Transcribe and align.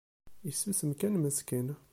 Isusem 0.49 0.91
kan 0.99 1.11
meskin. 1.19 1.67